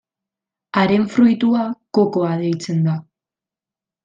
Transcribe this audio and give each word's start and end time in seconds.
Haren 0.79 1.05
fruitua 1.15 1.67
kokoa 1.99 2.33
deitzen 2.41 2.81
da. 2.89 2.97